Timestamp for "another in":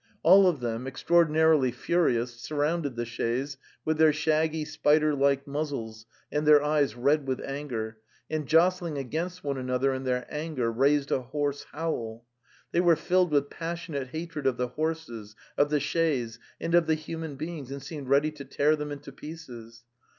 9.59-10.03